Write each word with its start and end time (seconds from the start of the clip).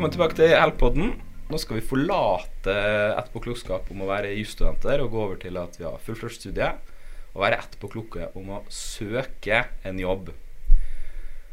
Velkommen 0.00 0.14
tilbake 0.16 0.36
til 0.38 0.52
Elpodden. 0.56 1.10
Nå 1.52 1.58
skal 1.60 1.76
vi 1.76 1.82
forlate 1.84 2.72
etterpåklokskap 3.18 3.90
om 3.92 4.00
å 4.00 4.06
være 4.08 4.30
jusstudenter 4.32 5.02
og 5.04 5.10
gå 5.12 5.18
over 5.26 5.40
til 5.42 5.58
at 5.60 5.74
vi 5.76 5.84
har 5.84 5.98
fullført 6.00 6.38
studiet. 6.38 6.94
Og 7.34 7.42
være 7.42 7.58
etterpåkloke 7.60 8.30
om 8.40 8.48
å 8.56 8.60
søke 8.72 9.58
en 9.84 10.00
jobb. 10.00 10.30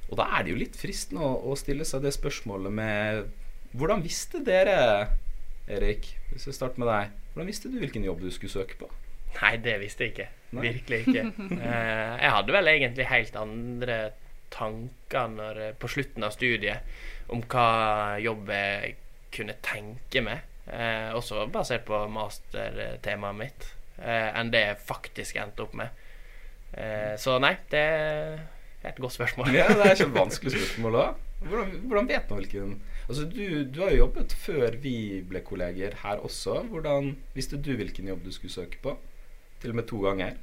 Og 0.08 0.14
da 0.16 0.30
er 0.38 0.46
det 0.48 0.54
jo 0.54 0.62
litt 0.62 0.80
fristende 0.80 1.28
å, 1.28 1.34
å 1.44 1.58
stille 1.60 1.84
seg 1.90 2.06
det 2.06 2.14
spørsmålet 2.16 2.72
med 2.78 3.76
Hvordan 3.76 4.06
visste 4.06 4.40
dere, 4.48 4.78
Erik, 5.68 6.08
hvis 6.32 6.48
jeg 6.48 6.56
starter 6.56 6.80
med 6.86 6.88
deg, 6.94 7.20
hvordan 7.34 7.52
visste 7.52 7.74
du 7.74 7.76
hvilken 7.84 8.08
jobb 8.08 8.24
du 8.24 8.32
skulle 8.32 8.54
søke 8.62 8.80
på? 8.80 8.88
Nei, 9.42 9.58
det 9.60 9.76
visste 9.84 10.08
jeg 10.08 10.16
ikke. 10.16 10.30
Nei. 10.56 10.70
Virkelig 10.70 11.02
ikke. 11.04 11.28
Eh, 11.68 12.16
jeg 12.24 12.32
hadde 12.38 12.56
vel 12.56 12.72
egentlig 12.78 13.12
helt 13.12 13.36
andre 13.44 14.00
tanker 14.56 15.36
når, 15.36 15.64
på 15.84 15.92
slutten 15.92 16.24
av 16.24 16.32
studiet 16.32 16.88
om 17.34 17.44
hva 17.52 18.18
jobb 18.24 18.52
jeg 18.54 18.96
kunne 19.36 19.58
tenke 19.66 20.24
meg, 20.24 20.44
eh, 20.72 21.14
også 21.16 21.48
basert 21.52 21.86
på 21.88 22.00
mastertemaet 22.12 23.40
mitt, 23.40 23.72
eh, 24.00 24.30
enn 24.40 24.52
det 24.54 24.64
jeg 24.64 24.84
faktisk 24.88 25.40
endte 25.42 25.66
opp 25.68 25.76
med. 25.78 25.90
Eh, 26.74 27.16
så 27.20 27.38
nei, 27.40 27.56
det 27.72 27.84
er 27.84 28.46
et 28.84 29.00
godt 29.02 29.18
spørsmål. 29.18 29.54
Ja, 29.56 29.68
Det 29.68 29.84
er 29.84 29.96
ikke 29.96 30.10
et 30.12 30.22
vanskelig 30.24 30.56
spørsmål 30.56 31.02
òg. 31.04 31.24
Hvordan, 31.38 31.74
hvordan 31.86 32.08
vet 32.10 32.30
man 32.32 32.40
hvilken 32.42 32.78
Altså, 33.08 33.24
du, 33.24 33.64
du 33.72 33.78
har 33.84 33.94
jo 33.94 34.02
jobbet 34.02 34.34
før 34.36 34.76
vi 34.84 35.22
ble 35.24 35.40
kolleger 35.40 35.94
her 36.02 36.20
også. 36.28 36.58
Hvordan 36.68 37.14
visste 37.38 37.56
du 37.56 37.70
hvilken 37.80 38.10
jobb 38.10 38.26
du 38.26 38.34
skulle 38.36 38.52
søke 38.52 38.82
på? 38.84 38.98
Til 39.62 39.72
og 39.72 39.78
med 39.80 39.88
to 39.88 40.02
ganger. 40.04 40.34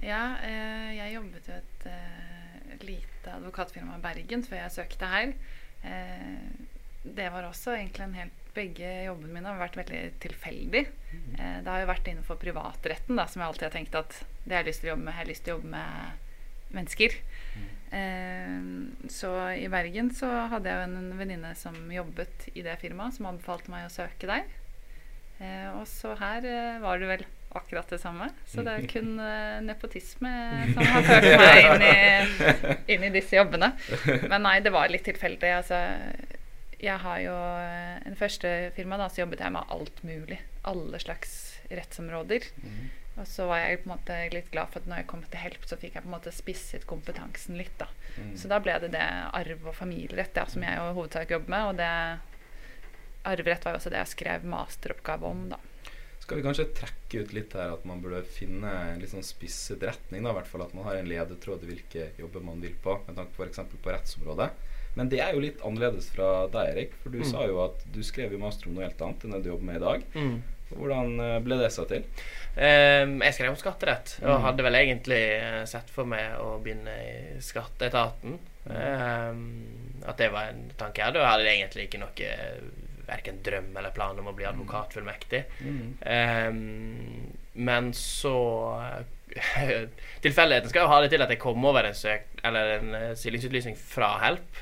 Ja, 0.00 0.22
eh, 0.44 0.96
jeg 0.96 1.12
jobbet 1.14 1.50
jo 1.50 1.58
et 1.58 1.86
eh, 1.90 2.25
lite 2.84 3.32
advokatfirma 3.32 3.96
i 3.96 4.04
Bergen 4.04 4.42
før 4.46 4.60
jeg 4.60 4.74
søkte 4.74 5.12
her. 5.12 5.32
Eh, 5.86 6.48
det 7.06 7.30
var 7.32 7.46
også 7.46 7.76
egentlig 7.76 8.04
en 8.08 8.18
helt 8.22 8.42
Begge 8.56 8.88
jobbene 9.04 9.34
mine 9.34 9.50
har 9.50 9.58
vært 9.60 9.74
veldig 9.76 9.98
tilfeldig. 10.22 10.80
Eh, 11.36 11.58
det 11.60 11.68
har 11.68 11.82
jo 11.82 11.88
vært 11.90 12.06
innenfor 12.08 12.38
privatretten, 12.40 13.18
da, 13.18 13.26
som 13.28 13.42
jeg 13.42 13.50
alltid 13.50 13.66
har 13.66 13.74
tenkt 13.74 13.98
at 13.98 14.16
det 14.46 14.54
har 14.54 14.62
jeg 14.62 14.70
lyst 14.70 14.80
til 14.80 14.88
å 14.88 14.92
jobbe 14.94 15.04
med. 15.04 15.12
Jeg 15.12 15.20
har 15.20 15.28
lyst 15.28 15.44
til 15.44 15.52
å 15.52 15.56
jobbe 15.58 15.72
med 15.74 16.22
mennesker. 16.78 17.18
Eh, 18.00 18.56
så 19.12 19.32
i 19.60 19.68
Bergen 19.72 20.08
så 20.16 20.30
hadde 20.54 20.72
jeg 20.72 20.80
jo 20.80 20.86
en 20.88 21.18
venninne 21.20 21.52
som 21.60 21.76
jobbet 21.92 22.48
i 22.54 22.64
det 22.64 22.78
firmaet, 22.80 23.18
som 23.18 23.28
anbefalte 23.28 23.74
meg 23.74 23.90
å 23.90 23.92
søke 23.92 24.30
der. 24.32 24.48
Eh, 25.36 25.68
og 25.76 25.84
så 25.90 26.16
her 26.16 26.48
var 26.80 27.02
det 27.02 27.12
vel 27.12 27.26
akkurat 27.58 27.88
det 27.92 27.98
samme. 28.02 28.28
Så 28.48 28.62
det 28.66 28.72
er 28.76 28.86
kun 28.94 29.14
eh, 29.22 29.60
nepotisme 29.66 30.32
som 30.74 30.82
har 30.92 31.06
ført 31.06 31.28
meg 31.40 31.68
inn 31.70 31.86
i, 31.86 32.76
inn 32.96 33.06
i 33.08 33.12
disse 33.14 33.38
jobbene. 33.38 33.72
Men 34.28 34.44
nei, 34.46 34.58
det 34.64 34.72
var 34.74 34.92
litt 34.92 35.06
tilfeldig. 35.08 35.52
Altså, 35.60 35.80
jeg 36.82 37.00
har 37.00 37.22
jo 37.24 37.34
eh, 37.62 37.96
En 38.06 38.16
første 38.18 38.50
firma 38.76 38.98
da, 39.00 39.08
så 39.08 39.22
jobbet 39.24 39.40
jeg 39.42 39.54
med 39.56 39.72
alt 39.78 40.04
mulig. 40.06 40.38
Alle 40.68 41.00
slags 41.02 41.34
rettsområder. 41.72 42.46
Og 43.16 43.24
så 43.24 43.46
var 43.48 43.62
jeg 43.62 43.78
på 43.80 43.88
en 43.88 43.94
måte 43.94 44.16
litt 44.34 44.50
glad 44.52 44.68
for 44.68 44.82
at 44.82 44.88
når 44.90 44.98
jeg 45.00 45.06
kom 45.08 45.22
til 45.24 45.40
Help, 45.40 45.62
så 45.64 45.78
fikk 45.80 45.94
jeg 45.96 46.04
på 46.04 46.10
en 46.10 46.14
måte 46.18 46.32
spisset 46.36 46.84
kompetansen 46.86 47.56
litt. 47.56 47.72
da. 47.80 47.88
Så 48.36 48.50
da 48.52 48.58
ble 48.60 48.74
det 48.82 48.90
det 48.92 49.06
arv- 49.32 49.64
og 49.70 49.74
familierett 49.78 50.34
da, 50.36 50.44
som 50.52 50.62
jeg 50.66 50.76
jo 50.76 50.90
i 50.90 50.96
hovedsak 50.98 51.32
jobber 51.32 51.54
med. 51.54 51.70
Og 51.70 51.78
det 51.80 51.88
arverett 53.26 53.64
var 53.64 53.74
jo 53.74 53.80
også 53.80 53.90
det 53.94 54.02
jeg 54.02 54.12
skrev 54.12 54.44
masteroppgave 54.52 55.26
om, 55.32 55.46
da. 55.54 55.58
Skal 56.26 56.40
vi 56.40 56.42
kanskje 56.42 56.64
trekke 56.74 57.20
ut 57.22 57.32
litt 57.36 57.52
her 57.54 57.70
at 57.76 57.84
man 57.86 58.00
burde 58.02 58.24
finne 58.26 58.66
en 58.66 58.98
litt 58.98 59.12
sånn 59.12 59.22
spisset 59.22 59.84
retning? 59.86 60.24
da, 60.26 60.32
i 60.32 60.38
hvert 60.40 60.48
fall 60.50 60.64
At 60.66 60.72
man 60.74 60.88
har 60.88 60.96
en 60.98 61.06
ledetråd 61.06 61.62
i 61.62 61.68
hvilke 61.70 62.08
jobber 62.18 62.42
man 62.42 62.58
vil 62.64 62.74
på, 62.82 62.96
med 63.06 63.14
tanke 63.14 63.30
f.eks. 63.38 63.60
på 63.78 63.92
rettsområdet. 63.94 64.48
Men 64.96 65.10
det 65.12 65.20
er 65.22 65.36
jo 65.36 65.42
litt 65.44 65.60
annerledes 65.62 66.08
fra 66.10 66.46
deg, 66.50 66.72
Erik. 66.72 66.94
For 67.02 67.12
du 67.14 67.18
Mm. 67.20 67.28
sa 67.30 67.44
jo 67.46 67.60
at 67.66 67.84
du 67.94 68.00
skrev 68.02 68.32
jo 68.32 68.38
master 68.42 68.66
om 68.68 68.74
noe 68.74 68.88
helt 68.88 69.00
annet 69.06 69.24
enn 69.24 69.34
det 69.36 69.42
du 69.44 69.50
jobber 69.52 69.68
med 69.70 69.76
i 69.76 69.84
dag. 69.86 70.04
Mm. 70.16 70.36
Hvordan 70.72 71.20
eh, 71.20 71.38
ble 71.46 71.58
det 71.60 71.68
seg 71.76 71.86
til? 71.92 72.02
Um, 72.56 73.20
jeg 73.22 73.34
skrev 73.36 73.50
om 73.52 73.60
skatterett, 73.60 74.16
og 74.24 74.32
Mm. 74.40 74.42
hadde 74.48 74.64
vel 74.66 74.74
egentlig 74.80 75.22
eh, 75.36 75.64
sett 75.70 75.90
for 75.94 76.04
meg 76.10 76.40
å 76.42 76.56
begynne 76.64 76.96
i 77.06 77.40
skatteetaten. 77.44 78.38
Um, 78.66 80.02
at 80.08 80.16
det 80.18 80.32
var 80.32 80.48
en 80.50 80.72
tanke 80.76 80.98
jeg 80.98 81.06
hadde, 81.12 81.20
og 81.20 81.26
jeg 81.28 81.34
hadde 81.36 81.52
egentlig 81.54 81.86
ikke 81.86 82.00
noe 82.02 82.32
verken 83.06 83.40
drøm 83.44 83.72
eller 83.76 83.94
plan 83.94 84.18
om 84.18 84.30
å 84.30 84.34
bli 84.36 84.46
advokatfullmektig. 84.48 85.42
Ehm, 86.06 87.32
men 87.56 87.92
så 87.96 88.36
Tilfeldigheten 90.22 90.70
skal 90.70 90.84
jo 90.84 90.90
ha 90.92 91.00
det 91.02 91.10
til 91.12 91.24
at 91.24 91.32
jeg 91.32 91.40
kom 91.42 91.64
over 91.66 91.88
en 91.88 91.96
søk 91.98 92.28
Eller 92.46 92.76
en 92.76 92.92
eh, 92.94 93.14
stillingsutlysning 93.18 93.74
fra 93.76 94.12
Help. 94.22 94.60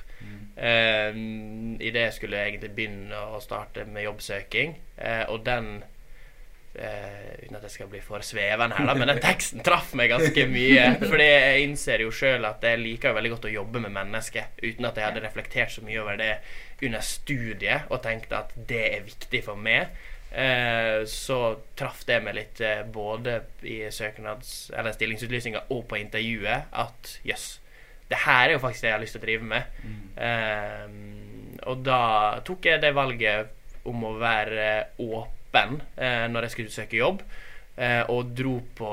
Um, 0.54 1.74
Idet 1.82 2.04
jeg 2.06 2.14
skulle 2.16 2.42
egentlig 2.46 2.70
begynne 2.76 3.18
å 3.34 3.40
starte 3.42 3.84
med 3.90 4.06
jobbsøking. 4.06 4.76
Uh, 4.96 5.24
og 5.34 5.42
den 5.46 5.82
eh, 6.74 7.34
Uten 7.44 7.58
at 7.58 7.66
jeg 7.66 7.74
skal 7.74 7.90
bli 7.92 8.00
for 8.04 8.24
svevende 8.24 8.78
her, 8.78 8.86
da, 8.88 8.94
men 8.96 9.10
den 9.12 9.20
teksten 9.22 9.62
traff 9.66 9.92
meg 9.98 10.12
ganske 10.12 10.46
mye. 10.50 10.86
Fordi 11.02 11.26
jeg 11.26 11.66
innser 11.66 12.04
jo 12.04 12.12
sjøl 12.14 12.46
at 12.48 12.64
jeg 12.64 12.80
liker 12.80 13.16
veldig 13.16 13.34
godt 13.34 13.48
å 13.50 13.54
jobbe 13.54 13.82
med 13.84 13.94
mennesker, 13.94 14.48
uten 14.62 14.88
at 14.88 14.98
jeg 14.98 15.08
hadde 15.08 15.24
reflektert 15.24 15.74
så 15.74 15.84
mye 15.84 16.00
over 16.02 16.18
det 16.20 16.32
under 16.84 17.04
studiet 17.04 17.90
og 17.92 18.02
tenkte 18.04 18.40
at 18.40 18.54
det 18.68 18.82
er 18.90 19.06
viktig 19.06 19.42
for 19.46 19.60
meg. 19.60 19.92
Eh, 20.34 21.04
så 21.06 21.38
traff 21.78 22.00
det 22.08 22.16
meg 22.24 22.34
litt 22.40 22.62
eh, 22.64 22.80
både 22.82 23.36
i 23.70 23.84
søknads- 23.94 24.72
eller 24.74 24.96
stillingsutlysninga 24.96 25.68
og 25.70 25.84
på 25.90 26.00
intervjuet 26.00 26.72
at 26.74 27.12
jøss, 27.22 27.60
det 28.10 28.18
her 28.24 28.48
er 28.48 28.56
jo 28.56 28.62
faktisk 28.64 28.82
det 28.82 28.90
jeg 28.90 28.96
har 28.96 29.04
lyst 29.04 29.14
til 29.16 29.22
å 29.22 29.26
drive 29.28 29.46
med. 29.52 29.78
Eh, 30.26 30.88
og 31.70 31.86
da 31.86 32.00
tok 32.44 32.66
jeg 32.66 32.82
det 32.82 32.90
valget 32.96 33.86
om 33.88 34.04
å 34.08 34.14
være 34.18 34.66
åpen 35.04 35.40
eh, 35.54 36.24
når 36.30 36.46
jeg 36.46 36.54
skulle 36.56 36.74
søke 36.74 37.00
jobb. 37.00 37.24
Eh, 37.74 38.04
og 38.12 38.30
dro 38.38 38.60
på 38.78 38.88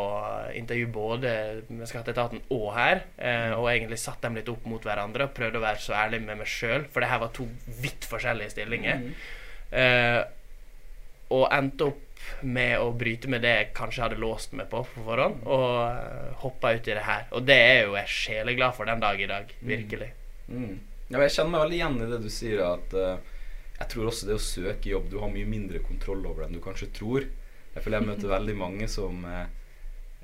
intervju 0.58 0.88
både 0.90 1.32
med 1.70 1.90
Skatteetaten 1.90 2.42
og 2.50 2.68
her. 2.78 3.04
Eh, 3.18 3.54
og 3.54 3.70
egentlig 3.70 4.00
satte 4.02 4.26
dem 4.26 4.40
litt 4.40 4.50
opp 4.50 4.66
mot 4.70 4.86
hverandre 4.86 5.28
og 5.28 5.36
prøvde 5.38 5.62
å 5.62 5.66
være 5.66 5.84
så 5.84 5.98
ærlig 6.06 6.24
med 6.26 6.42
meg 6.42 6.50
sjøl, 6.50 6.88
for 6.90 7.04
det 7.04 7.12
her 7.12 7.22
var 7.22 7.34
to 7.36 7.46
vidt 7.82 8.08
forskjellige 8.10 8.56
stillinger. 8.56 9.06
Eh, 9.72 10.22
og 11.32 11.46
endte 11.56 11.92
opp 11.92 12.08
med 12.46 12.78
å 12.80 12.92
bryte 12.98 13.30
med 13.32 13.44
det 13.46 13.52
jeg 13.54 13.70
kanskje 13.78 14.04
hadde 14.06 14.22
låst 14.22 14.54
meg 14.58 14.70
på 14.72 14.84
på 14.86 15.04
forhånd, 15.06 15.42
og 15.50 15.68
uh, 15.82 16.32
hoppa 16.44 16.74
ut 16.76 16.88
i 16.88 16.96
det 16.96 17.06
her. 17.06 17.28
Og 17.38 17.46
det 17.48 17.58
er 17.58 17.80
jo 17.86 17.98
jeg 17.98 18.14
sjeleglad 18.16 18.76
for 18.78 18.90
den 18.90 19.02
dag 19.02 19.22
i 19.22 19.30
dag. 19.30 19.54
Virkelig. 19.66 20.12
Mm. 20.48 20.80
Ja, 21.12 21.22
jeg 21.26 21.34
kjenner 21.36 21.52
meg 21.54 21.64
veldig 21.66 21.80
igjen 21.80 21.98
i 22.02 22.10
det 22.12 22.20
du 22.24 22.30
sier, 22.32 22.62
at 22.68 22.94
eh, 22.96 23.31
jeg 23.82 23.90
tror 23.96 24.12
også 24.12 24.30
det 24.30 24.38
å 24.38 24.44
søke 24.44 24.92
jobb 24.92 25.10
Du 25.12 25.18
har 25.22 25.32
mye 25.34 25.50
mindre 25.50 25.82
kontroll 25.84 26.24
over 26.28 26.44
det 26.44 26.50
enn 26.50 26.60
du 26.60 26.64
kanskje 26.64 26.92
tror. 26.94 27.26
Jeg 27.72 27.84
føler 27.84 28.02
jeg 28.02 28.10
møter 28.12 28.34
veldig 28.34 28.56
mange 28.60 28.88
som 28.92 29.26
eh, 29.26 29.46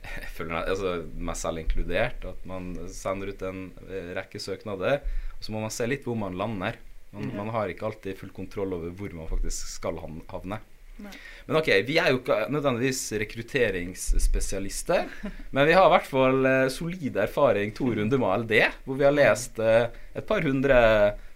jeg 0.22 0.32
føler, 0.36 0.60
altså, 0.62 0.94
Meg 1.18 1.40
selv 1.40 1.64
inkludert. 1.64 2.28
At 2.28 2.48
man 2.50 2.74
sender 2.94 3.34
ut 3.34 3.46
en 3.48 3.68
eh, 3.88 4.14
rekke 4.18 4.42
søknader, 4.42 5.02
og 5.38 5.46
så 5.46 5.56
må 5.56 5.64
man 5.64 5.74
se 5.74 5.90
litt 5.90 6.08
hvor 6.08 6.20
man 6.20 6.38
lander. 6.38 6.80
Man, 7.16 7.30
man 7.34 7.54
har 7.56 7.72
ikke 7.72 7.88
alltid 7.88 8.18
full 8.20 8.34
kontroll 8.36 8.76
over 8.76 8.92
hvor 8.94 9.14
man 9.16 9.30
faktisk 9.30 9.70
skal 9.78 9.98
havne. 10.04 10.60
Nei. 10.98 11.14
Men 11.46 11.60
ok, 11.60 11.68
vi 11.86 12.00
er 12.02 12.10
jo 12.10 12.20
ikke 12.20 12.40
nødvendigvis 12.50 13.02
rekrutteringsspesialister. 13.22 15.06
Men 15.54 15.70
vi 15.70 15.76
har 15.78 15.88
i 15.88 15.94
hvert 15.94 16.10
fall 16.10 16.50
eh, 16.50 16.66
solid 16.74 17.18
erfaring 17.22 17.72
to 17.78 17.94
runder 17.96 18.22
med 18.22 18.34
ALD, 18.34 18.56
hvor 18.86 19.00
vi 19.00 19.08
har 19.08 19.16
lest 19.16 19.62
et 19.62 20.28
par 20.28 20.46
hundre 20.46 20.78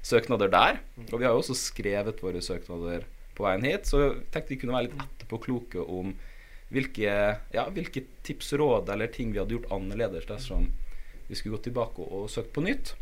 søknader 0.06 0.51
der. 0.51 0.81
Og 1.09 1.17
vi 1.19 1.25
har 1.25 1.34
jo 1.34 1.41
også 1.44 1.57
skrevet 1.57 2.22
våre 2.23 2.41
søknader 2.44 3.06
på 3.37 3.46
veien 3.46 3.66
hit, 3.66 3.87
så 3.87 4.02
jeg 4.03 4.16
tenkte 4.34 4.53
vi 4.53 4.59
kunne 4.61 4.75
være 4.75 4.90
litt 4.90 5.03
etterpåkloke 5.05 5.84
om 5.85 6.16
hvilke, 6.72 7.11
ja, 7.52 7.66
hvilke 7.75 8.05
tips, 8.28 8.53
råd 8.59 8.90
eller 8.93 9.11
ting 9.11 9.34
vi 9.34 9.41
hadde 9.41 9.58
gjort 9.58 9.72
annerledes 9.75 10.28
dersom 10.29 10.70
vi 11.28 11.37
skulle 11.37 11.58
gå 11.58 11.66
tilbake 11.70 12.03
og, 12.03 12.11
og 12.23 12.31
søkt 12.31 12.53
på 12.55 12.64
nytt. 12.66 12.96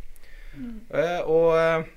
Eh, 0.57 1.21
og 1.25 1.87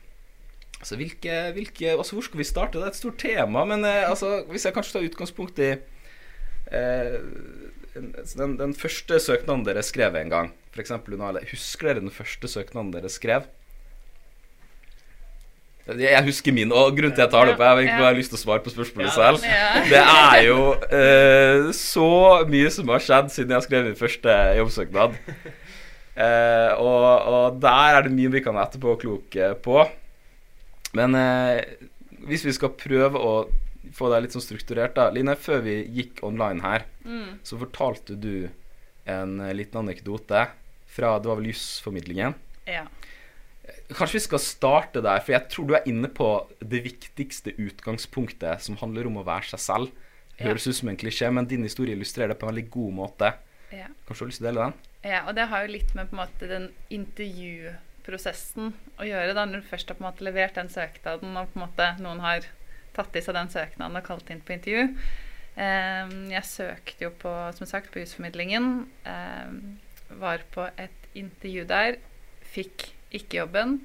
Altså, 0.82 0.96
hvilke, 0.98 1.34
hvilke, 1.54 1.92
altså, 1.94 2.16
hvor 2.16 2.24
skal 2.26 2.40
vi 2.40 2.44
starte? 2.48 2.78
Det 2.78 2.88
er 2.88 2.90
et 2.90 2.98
stort 2.98 3.20
tema. 3.22 3.62
Men 3.70 3.84
eh, 3.86 4.02
altså, 4.02 4.40
hvis 4.50 4.64
jeg 4.66 4.74
kanskje 4.74 4.96
tar 4.96 5.04
utgangspunkt 5.06 5.60
i 5.62 5.68
eh, 6.74 7.18
den, 7.94 8.56
den 8.58 8.74
første 8.74 9.20
søknaden 9.22 9.62
dere 9.68 9.84
skrev 9.86 10.16
en 10.18 10.32
gang 10.32 10.48
For 10.72 10.80
eksempel, 10.80 11.14
Husker 11.52 11.86
dere 11.86 12.02
den 12.02 12.10
første 12.10 12.50
søknaden 12.50 12.90
dere 12.90 13.12
skrev? 13.12 13.46
Jeg 15.82 16.22
husker 16.28 16.54
min, 16.54 16.70
og 16.70 16.92
grunnen 16.94 17.14
til 17.16 17.24
at 17.24 17.26
jeg 17.26 17.32
tar 17.32 17.48
det 17.48 17.54
opp, 17.56 17.62
er 17.66 17.80
jeg 17.82 17.96
har 17.98 18.14
lyst 18.14 18.30
til 18.30 18.38
å 18.38 18.42
svare 18.44 18.62
på 18.62 18.70
spørsmålet 18.70 19.14
selv. 19.16 19.42
Det 19.90 19.98
er 19.98 20.36
jo 20.46 20.58
uh, 20.78 21.72
så 21.74 22.10
mye 22.46 22.70
som 22.70 22.92
har 22.94 23.02
skjedd 23.02 23.32
siden 23.34 23.50
jeg 23.50 23.58
har 23.58 23.64
skrevet 23.66 23.90
min 23.90 23.98
første 23.98 24.36
jobbsøknad. 24.60 25.16
Uh, 26.12 26.70
og, 26.76 27.06
og 27.32 27.58
der 27.64 27.98
er 27.98 28.06
det 28.06 28.14
mye 28.14 28.30
vi 28.30 28.44
kan 28.44 28.54
være 28.54 28.70
etterpåkloke 28.70 29.50
på. 29.64 29.82
Men 30.94 31.18
uh, 31.18 31.58
hvis 32.30 32.46
vi 32.46 32.54
skal 32.54 32.76
prøve 32.78 33.18
å 33.18 33.34
få 33.92 34.12
det 34.12 34.22
litt 34.22 34.36
sånn 34.36 34.44
strukturert, 34.44 34.94
da. 34.94 35.08
Line, 35.12 35.34
før 35.34 35.64
vi 35.66 35.80
gikk 35.98 36.22
online 36.26 36.62
her, 36.64 36.88
Mm. 37.02 37.40
så 37.42 37.56
fortalte 37.58 38.14
du 38.14 38.44
en 39.10 39.32
liten 39.58 39.80
anekdote 39.80 40.44
fra 40.86 41.08
Det 41.18 41.26
var 41.26 41.40
vel 41.40 41.48
jusformidlingen. 41.50 42.36
Ja. 42.70 42.84
Kanskje 43.90 44.18
vi 44.18 44.24
skal 44.26 44.42
starte 44.42 45.02
der, 45.04 45.20
for 45.20 45.34
jeg 45.34 45.48
tror 45.52 45.68
du 45.68 45.74
er 45.76 45.88
inne 45.90 46.08
på 46.12 46.28
det 46.60 46.82
viktigste 46.84 47.54
utgangspunktet, 47.60 48.62
som 48.64 48.78
handler 48.80 49.08
om 49.10 49.18
å 49.20 49.26
være 49.26 49.52
seg 49.52 49.62
selv. 49.64 50.04
Det 50.36 50.46
Høres 50.46 50.66
ut 50.66 50.78
som 50.78 50.90
en 50.90 50.98
klisjé, 50.98 51.28
men 51.34 51.48
din 51.48 51.64
historie 51.66 51.96
illustrerer 51.96 52.32
det 52.32 52.38
på 52.40 52.46
en 52.48 52.52
veldig 52.54 52.68
god 52.72 52.94
måte. 53.02 53.32
Ja. 53.72 53.88
Kanskje 54.06 54.18
du 54.18 54.24
har 54.24 54.30
lyst 54.30 54.40
til 54.40 54.46
å 54.46 54.50
dele 54.50 54.68
den? 54.68 54.78
Ja, 55.02 55.20
og 55.26 55.34
det 55.36 55.48
har 55.50 55.64
jo 55.64 55.74
litt 55.74 55.92
med 55.98 56.08
på 56.08 56.16
en 56.16 56.22
måte 56.22 56.48
den 56.50 56.68
intervjuprosessen 56.94 58.72
å 59.00 59.06
gjøre. 59.08 59.34
da, 59.36 59.44
Når 59.44 59.62
du 59.62 59.70
først 59.70 59.90
har 59.90 59.98
på 59.98 60.04
en 60.04 60.10
måte 60.10 60.26
levert 60.26 60.56
den 60.58 60.72
søknaden, 60.72 61.36
og 61.36 61.52
på 61.52 61.60
en 61.60 61.66
måte 61.66 61.90
noen 62.02 62.24
har 62.24 62.48
tatt 62.96 63.16
i 63.16 63.22
seg 63.24 63.36
den 63.36 63.52
søknaden 63.52 63.98
og 63.98 64.06
kalt 64.06 64.30
inn 64.30 64.42
på 64.44 64.56
intervju. 64.56 64.88
Eh, 65.56 66.16
jeg 66.32 66.48
søkte 66.48 67.06
jo 67.06 67.12
på, 67.22 67.32
som 67.56 67.68
sagt, 67.68 67.92
på 67.92 68.02
Husformidlingen. 68.02 68.86
Eh, 69.08 69.54
var 70.20 70.44
på 70.54 70.68
et 70.80 71.08
intervju 71.18 71.64
der. 71.68 71.98
Fikk 72.52 72.90
ikke 73.18 73.42
jobben. 73.42 73.78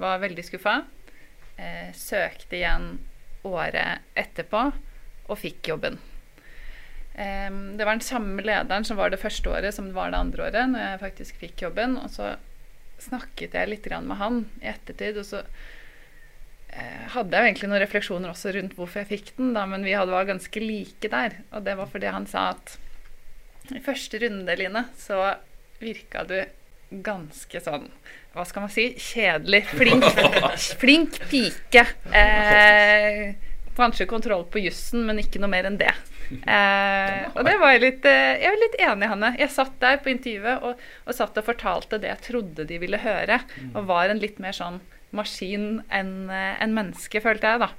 Var 0.00 0.22
veldig 0.22 0.44
skuffa. 0.46 0.82
Eh, 1.60 1.90
søkte 1.96 2.56
igjen 2.56 2.92
året 3.46 4.04
etterpå 4.18 4.70
og 5.30 5.38
fikk 5.38 5.72
jobben. 5.72 5.98
Eh, 7.14 7.50
det 7.50 7.84
var 7.84 7.96
den 7.96 8.06
samme 8.06 8.44
lederen 8.44 8.86
som 8.86 9.00
var 9.00 9.12
det 9.12 9.20
første 9.22 9.50
året 9.50 9.76
som 9.76 9.90
det 9.90 9.96
var 9.96 10.12
det 10.12 10.22
andre 10.22 10.46
året, 10.48 10.70
når 10.72 10.86
jeg 10.86 11.02
faktisk 11.04 11.42
fikk 11.42 11.66
jobben. 11.66 11.98
Og 12.00 12.10
så 12.14 12.34
snakket 13.00 13.56
jeg 13.56 13.70
litt 13.70 13.90
med 13.90 14.18
han 14.20 14.44
i 14.60 14.68
ettertid, 14.72 15.18
og 15.20 15.26
så 15.26 15.42
eh, 16.68 17.06
hadde 17.14 17.36
jeg 17.36 17.50
egentlig 17.50 17.70
noen 17.70 17.82
refleksjoner 17.84 18.32
også 18.32 18.54
rundt 18.56 18.76
hvorfor 18.78 19.02
jeg 19.02 19.12
fikk 19.14 19.34
den, 19.38 19.54
da, 19.56 19.66
men 19.68 19.84
vi 19.86 19.96
hadde, 19.96 20.14
var 20.14 20.28
ganske 20.28 20.62
like 20.64 21.12
der. 21.12 21.40
Og 21.52 21.66
det 21.66 21.76
var 21.80 21.90
fordi 21.90 22.12
han 22.12 22.28
sa 22.30 22.50
at 22.54 22.76
i 23.70 23.82
første 23.84 24.18
runde, 24.18 24.56
Line, 24.58 24.86
så 24.98 25.20
virka 25.80 26.24
du 26.26 26.38
ganske 26.90 27.60
sånn 27.62 27.86
Hva 28.34 28.44
skal 28.46 28.66
man 28.66 28.72
si? 28.72 28.90
Kjedelig. 28.98 29.64
Flink, 29.74 30.04
flink 30.78 31.18
pike. 31.30 31.84
Eh, 32.14 33.34
kanskje 33.78 34.06
kontroll 34.10 34.44
på 34.50 34.62
jussen, 34.62 35.02
men 35.08 35.18
ikke 35.22 35.40
noe 35.42 35.50
mer 35.50 35.66
enn 35.66 35.78
det. 35.80 35.92
Eh, 36.30 37.24
og 37.34 37.40
det 37.42 37.56
var 37.58 37.72
jeg 37.74 37.82
litt 37.82 38.04
eh, 38.06 38.36
Jeg 38.38 38.52
var 38.52 38.60
litt 38.62 38.76
enig 38.86 39.06
i 39.06 39.10
henne. 39.14 39.32
Jeg 39.40 39.54
satt 39.54 39.80
der 39.82 39.98
på 40.02 40.12
intervjuet 40.12 40.66
og, 40.66 40.84
og 41.06 41.16
satt 41.16 41.40
og 41.40 41.48
fortalte 41.48 41.98
det 42.02 42.12
jeg 42.12 42.24
trodde 42.28 42.68
de 42.68 42.78
ville 42.82 43.02
høre. 43.02 43.40
Og 43.72 43.88
var 43.90 44.12
en 44.12 44.22
litt 44.22 44.38
mer 44.42 44.54
sånn 44.56 44.78
maskin 45.16 45.80
enn 45.90 46.30
en 46.30 46.74
menneske, 46.76 47.18
følte 47.22 47.50
jeg, 47.50 47.64
da. 47.64 47.72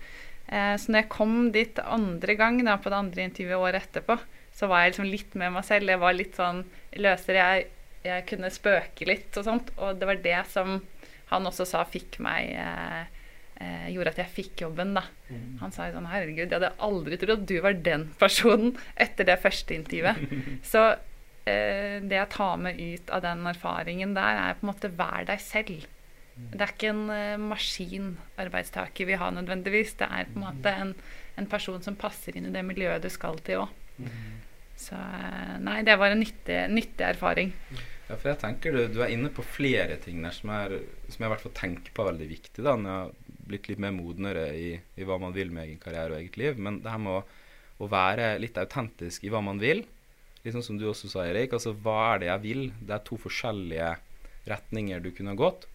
Eh, 0.51 0.75
så 0.75 0.91
når 0.91 1.05
jeg 1.05 1.11
kom 1.13 1.35
dit 1.55 1.79
andre 1.79 2.35
gang, 2.39 2.59
da, 2.67 2.75
på 2.75 2.91
det 2.91 2.99
andre 2.99 3.27
intervjuet 3.29 3.67
året 3.69 3.87
etterpå, 3.87 4.17
så 4.51 4.67
var 4.67 4.83
jeg 4.83 4.93
liksom 4.93 5.11
litt 5.11 5.37
med 5.39 5.55
meg 5.55 5.67
selv. 5.67 5.91
Jeg 5.93 6.01
var 6.01 6.17
litt 6.17 6.35
sånn 6.39 6.65
Løser 6.99 7.39
Jeg, 7.39 7.69
jeg 8.05 8.25
kunne 8.29 8.51
spøke 8.53 9.07
litt 9.09 9.37
og 9.39 9.47
sånt. 9.47 9.71
Og 9.77 9.99
det 9.99 10.09
var 10.09 10.21
det 10.23 10.39
som 10.51 10.79
han 11.31 11.47
også 11.47 11.67
sa 11.67 11.83
fikk 11.87 12.19
meg 12.23 12.51
eh, 12.59 13.03
eh, 13.61 13.85
Gjorde 13.93 14.15
at 14.15 14.19
jeg 14.23 14.35
fikk 14.39 14.65
jobben, 14.65 14.95
da. 14.97 15.05
Han 15.61 15.71
sa 15.71 15.87
jo 15.87 15.95
sånn 15.95 16.09
Herregud, 16.11 16.47
jeg 16.47 16.57
hadde 16.57 16.73
aldri 16.83 17.19
trodd 17.21 17.45
at 17.45 17.47
du 17.47 17.55
var 17.63 17.79
den 17.87 18.09
personen 18.19 18.75
etter 18.99 19.27
det 19.29 19.39
første 19.43 19.77
intervjuet. 19.77 20.35
Så 20.73 20.83
eh, 21.45 21.97
det 22.03 22.19
jeg 22.19 22.33
tar 22.35 22.59
med 22.61 22.81
ut 22.81 23.15
av 23.15 23.23
den 23.25 23.47
erfaringen 23.53 24.15
der, 24.17 24.43
er 24.49 24.59
på 24.59 24.67
en 24.67 24.73
måte 24.73 24.93
vær 24.99 25.27
deg 25.29 25.43
selv. 25.43 25.87
Det 26.41 26.61
er 26.63 26.73
ikke 26.73 26.91
en 26.91 27.07
eh, 27.13 27.41
maskinarbeidstaker 27.41 29.07
vi 29.07 29.19
har 29.19 29.33
nødvendigvis. 29.35 29.95
Det 29.99 30.07
er 30.07 30.29
på 30.31 30.39
en 30.39 30.47
måte 30.47 30.73
en, 30.83 30.95
en 31.39 31.49
person 31.51 31.83
som 31.83 31.99
passer 31.99 32.37
inn 32.37 32.49
i 32.49 32.55
det 32.55 32.63
miljøet 32.65 33.03
du 33.03 33.11
skal 33.13 33.39
til 33.45 33.65
òg. 33.65 33.77
Så 34.81 34.97
eh, 34.97 35.55
nei, 35.61 35.81
det 35.85 35.97
var 36.01 36.13
en 36.13 36.21
nyttig, 36.23 36.59
nyttig 36.73 37.05
erfaring. 37.11 37.53
Ja, 38.07 38.17
for 38.17 38.31
jeg 38.31 38.41
tenker 38.41 38.75
du, 38.75 38.81
du 38.91 38.99
er 39.05 39.13
inne 39.13 39.29
på 39.31 39.45
flere 39.45 39.95
ting 40.01 40.19
der 40.25 40.35
som, 40.35 40.51
er, 40.51 40.73
som 41.07 41.21
jeg 41.21 41.29
i 41.29 41.31
hvert 41.31 41.45
fall 41.45 41.55
tenker 41.55 41.93
på 41.95 42.03
er 42.03 42.09
veldig 42.11 42.27
viktig 42.27 42.65
da, 42.65 42.73
når 42.75 42.91
jeg 42.91 43.05
har 43.05 43.39
blitt 43.51 43.69
litt 43.71 43.81
mer 43.83 43.93
modnere 43.95 44.45
i, 44.57 44.73
i 44.99 45.07
hva 45.07 45.19
man 45.21 45.35
vil 45.35 45.53
med 45.53 45.69
egen 45.69 45.79
karriere 45.81 46.15
og 46.15 46.19
eget 46.19 46.39
liv. 46.41 46.59
Men 46.59 46.81
det 46.83 46.91
her 46.91 47.01
med 47.03 47.21
å, 47.21 47.23
å 47.81 47.89
være 47.91 48.33
litt 48.41 48.59
autentisk 48.59 49.23
i 49.23 49.31
hva 49.31 49.43
man 49.45 49.61
vil, 49.61 49.85
litt 50.41 50.55
sånn 50.57 50.65
som 50.65 50.79
du 50.81 50.87
også 50.89 51.11
sa, 51.11 51.25
Erik. 51.29 51.53
Altså, 51.55 51.75
hva 51.85 51.97
er 52.13 52.23
det 52.23 52.31
jeg 52.31 52.43
vil? 52.47 52.63
Det 52.81 52.97
er 52.97 53.05
to 53.07 53.19
forskjellige 53.21 53.93
retninger 54.49 55.03
du 55.03 55.11
kunne 55.13 55.35
ha 55.35 55.39
gått. 55.39 55.67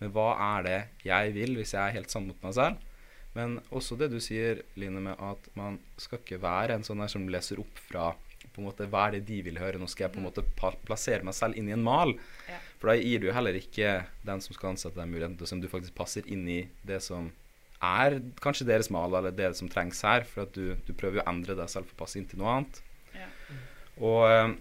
Men 0.00 0.12
hva 0.14 0.30
er 0.56 0.66
det 0.66 0.80
jeg 1.06 1.34
vil, 1.36 1.56
hvis 1.58 1.74
jeg 1.74 1.82
er 1.82 1.96
helt 1.98 2.12
sann 2.12 2.28
mot 2.30 2.46
meg 2.46 2.54
selv? 2.56 2.90
Men 3.34 3.58
også 3.74 3.98
det 3.98 4.12
du 4.12 4.20
sier, 4.22 4.62
Line, 4.78 5.02
med 5.02 5.18
at 5.18 5.48
man 5.58 5.80
skal 5.98 6.20
ikke 6.22 6.38
være 6.42 6.78
en 6.78 6.86
sånn 6.86 7.02
der 7.02 7.10
som 7.10 7.26
leser 7.30 7.60
opp 7.62 7.80
fra 7.90 8.12
på 8.54 8.62
en 8.62 8.68
måte, 8.68 8.86
hva 8.90 9.08
er 9.08 9.16
det 9.16 9.24
de 9.28 9.40
vil 9.46 9.58
høre. 9.60 9.80
Nå 9.80 9.88
skal 9.90 10.06
jeg 10.06 10.14
på 10.14 10.22
en 10.22 10.28
måte 10.28 10.44
plassere 10.86 11.26
meg 11.26 11.36
selv 11.36 11.58
inn 11.58 11.68
i 11.70 11.74
en 11.76 11.84
mal. 11.84 12.14
Ja. 12.48 12.60
For 12.80 12.92
da 12.92 12.98
gir 13.00 13.22
du 13.22 13.30
heller 13.34 13.56
ikke 13.58 13.96
den 14.26 14.44
som 14.44 14.56
skal 14.56 14.74
ansette 14.74 14.98
deg, 15.00 15.10
muligheten 15.10 15.38
til 15.40 15.56
om 15.56 15.64
du 15.64 15.70
faktisk 15.72 15.96
passer 15.98 16.26
inn 16.30 16.46
i 16.50 16.60
det 16.86 17.00
som 17.04 17.32
er 17.84 18.20
kanskje 18.40 18.66
deres 18.68 18.90
mal, 18.94 19.12
eller 19.12 19.34
det 19.34 19.52
som 19.58 19.70
trengs 19.72 20.00
her. 20.06 20.26
For 20.28 20.46
at 20.46 20.56
du, 20.56 20.74
du 20.86 20.92
prøver 20.94 21.20
jo 21.20 21.26
å 21.26 21.30
endre 21.34 21.58
deg 21.58 21.70
selv 21.72 21.90
for 21.90 21.98
å 21.98 22.02
passe 22.04 22.20
inn 22.20 22.28
til 22.30 22.40
noe 22.42 22.58
annet. 22.58 22.82
Ja. 23.14 23.28
Og 24.04 24.20
eh, 24.28 24.54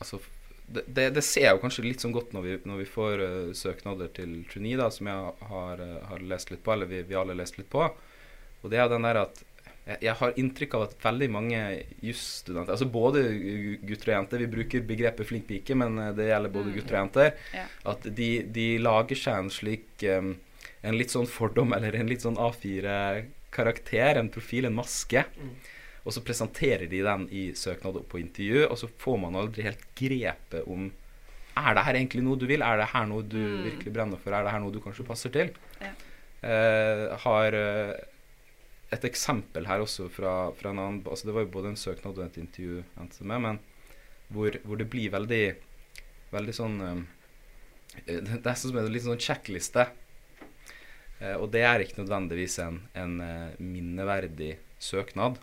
altså 0.00 0.20
det, 0.66 0.82
det, 0.86 1.10
det 1.14 1.22
ser 1.22 1.46
jeg 1.46 1.56
jo 1.56 1.62
kanskje 1.62 1.84
litt 1.86 2.02
sånn 2.02 2.14
godt 2.14 2.32
når 2.34 2.42
vi, 2.42 2.54
når 2.66 2.80
vi 2.82 2.88
får 2.90 3.22
uh, 3.22 3.50
søknader 3.54 4.10
til 4.16 4.40
trainee, 4.50 4.78
da, 4.80 4.88
som 4.90 5.06
jeg 5.06 5.34
har, 5.50 5.82
eh, 5.82 5.98
har 6.10 6.24
lest 6.26 6.50
litt 6.50 6.64
på, 6.66 6.72
eller 6.74 6.90
vi, 6.90 7.04
vi 7.06 7.18
alle 7.18 7.36
har 7.36 7.42
lest 7.44 7.58
litt 7.60 7.70
på. 7.70 7.84
Og 8.62 8.72
det 8.72 8.80
er 8.82 8.90
den 8.90 9.06
der 9.06 9.20
at 9.22 9.44
jeg, 9.86 10.14
har 10.18 10.32
inntrykk 10.36 10.74
av 10.74 10.82
at 10.88 10.94
veldig 11.04 11.28
mange 11.30 11.58
jusstudenter, 12.02 12.72
altså 12.74 12.88
både 12.90 13.20
gutter 13.86 14.10
og 14.10 14.16
jenter 14.16 14.38
Vi 14.42 14.46
bruker 14.50 14.80
begrepet 14.88 15.26
flink 15.28 15.46
pike, 15.46 15.76
men 15.78 15.98
eh, 15.98 16.12
det 16.18 16.26
gjelder 16.30 16.50
både 16.50 16.72
Mm. 16.72 16.74
gutter 16.80 16.96
og 16.96 17.00
jenter. 17.04 17.32
Ja. 17.54 17.66
At 17.92 18.02
de, 18.16 18.30
de 18.42 18.66
lager 18.82 19.16
seg 19.16 19.38
en 19.44 19.50
slik 19.50 20.02
En 20.86 20.98
litt 20.98 21.10
sånn 21.10 21.26
fordom, 21.26 21.72
eller 21.74 21.94
en 21.98 22.06
litt 22.06 22.22
sånn 22.22 22.36
A4-karakter, 22.38 24.18
en 24.20 24.28
profil, 24.30 24.66
en 24.68 24.74
maske. 24.76 25.24
Og 26.06 26.14
så 26.14 26.22
presenterer 26.22 26.86
de 26.90 27.00
den 27.02 27.24
i 27.34 27.48
søknad 27.58 27.96
og 27.98 28.04
på 28.10 28.20
intervju, 28.20 28.66
og 28.68 28.76
så 28.78 28.86
får 29.02 29.18
man 29.24 29.34
aldri 29.40 29.64
helt 29.66 29.82
grepet 29.98 30.66
om 30.70 30.92
Er 31.56 31.72
det 31.74 31.82
her 31.86 31.94
egentlig 31.96 32.22
noe 32.22 32.36
du 32.36 32.44
vil? 32.46 32.60
Er 32.62 32.76
det 32.76 32.90
her 32.92 33.06
noe 33.08 33.22
du 33.24 33.38
Mm. 33.38 33.62
virkelig 33.64 33.92
brenner 33.94 34.18
for? 34.20 34.30
Er 34.34 34.44
det 34.44 34.52
her 34.52 34.60
noe 34.60 34.70
du 34.70 34.78
kanskje 34.80 35.06
passer 35.08 35.30
til? 35.32 35.50
Ja. 35.80 35.90
Eh, 36.42 37.16
har 37.16 37.52
eh, 37.54 37.94
et 38.94 39.04
eksempel 39.08 39.66
her 39.66 39.82
også 39.82 40.06
fra, 40.12 40.32
fra 40.54 40.70
en 40.70 40.78
annen 40.78 41.00
altså 41.02 41.26
Det 41.26 41.34
var 41.34 41.42
jo 41.42 41.54
både 41.56 41.72
en 41.72 41.80
søknad 41.80 42.18
og 42.20 42.26
et 42.26 42.38
intervju 42.38 42.84
endte 43.00 43.26
med, 43.26 43.42
men 43.42 43.58
hvor, 44.30 44.58
hvor 44.62 44.78
det 44.78 44.90
blir 44.90 45.14
veldig 45.14 45.44
Veldig 46.34 46.54
sånn 46.54 46.80
eh, 46.82 47.02
Det 48.02 48.16
er 48.18 48.42
nesten 48.42 48.70
som 48.72 48.78
en 48.80 48.88
litt 48.90 49.04
sånn 49.04 49.22
sjekkliste. 49.22 49.86
Uh, 51.16 51.36
og 51.38 51.46
det 51.54 51.62
er 51.64 51.80
ikke 51.80 52.02
nødvendigvis 52.02 52.58
en, 52.60 52.80
en 52.98 53.14
uh, 53.22 53.54
minneverdig 53.62 54.50
søknad. 54.82 55.38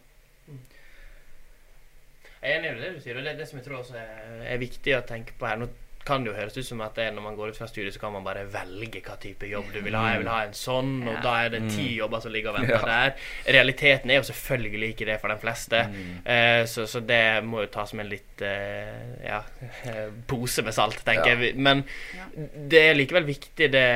Jeg 2.43 2.51
er 2.51 2.59
enig 2.59 2.73
i 2.75 2.83
det 2.83 2.91
du 2.93 2.99
sier, 3.01 3.17
og 3.17 3.25
det 3.25 3.31
er 3.31 3.39
det 3.39 3.47
som 3.49 3.57
jeg 3.57 3.65
tror 3.65 3.79
også 3.79 3.97
er, 3.97 4.43
er 4.51 4.61
viktig 4.61 4.93
å 4.93 5.01
tenke 5.07 5.33
på 5.39 5.47
her. 5.49 5.57
Nå 5.63 5.71
kan 6.05 6.23
det 6.23 6.31
jo 6.31 6.35
høres 6.37 6.57
ut 6.57 6.65
som 6.65 6.81
at 6.81 6.95
det, 6.95 7.13
når 7.15 7.21
man 7.23 7.35
går 7.35 7.49
ut 7.53 7.57
fra 7.57 7.67
studiet, 7.67 7.93
så 7.93 7.99
kan 7.99 8.11
man 8.13 8.23
bare 8.25 8.45
velge 8.51 9.01
hva 9.01 9.15
type 9.19 9.47
jobb 9.47 9.71
du 9.73 9.79
vil 9.81 9.95
ha. 9.95 10.09
Jeg 10.13 10.19
vil 10.23 10.27
ha 10.31 10.41
en 10.43 10.53
sånn, 10.53 11.07
og 11.07 11.21
da 11.23 11.33
er 11.45 11.49
det 11.49 11.61
ti 11.69 11.89
Mm. 11.93 11.97
jobber 11.97 12.19
som 12.21 12.31
ligger 12.31 12.49
og 12.49 12.59
venter 12.59 12.79
Ja. 12.79 12.85
der. 12.85 13.15
Realiteten 13.47 14.11
er 14.11 14.15
jo 14.21 14.27
selvfølgelig 14.31 14.89
ikke 14.95 15.05
det 15.05 15.19
for 15.21 15.27
de 15.29 15.37
fleste, 15.37 15.83
Mm. 15.87 16.25
eh, 16.25 16.63
så, 16.65 16.85
så 16.87 16.99
det 17.05 17.43
må 17.43 17.61
jo 17.61 17.67
tas 17.67 17.93
med 17.93 18.05
en 18.05 18.09
litt 18.11 18.41
eh, 18.41 19.25
ja, 19.25 19.41
pose 20.27 20.61
med 20.63 20.73
salt, 20.73 21.03
tenker 21.05 21.25
Ja. 21.33 21.35
jeg. 21.39 21.55
Men 21.57 21.83
Ja. 22.15 22.25
det 22.67 22.81
er 22.89 22.93
likevel 22.95 23.25
viktig, 23.25 23.71
det 23.71 23.87